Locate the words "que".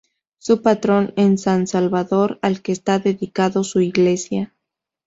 2.63-2.71